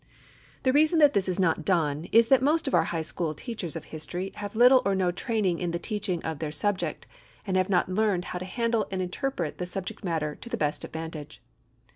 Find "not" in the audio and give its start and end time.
1.39-1.63, 7.69-7.87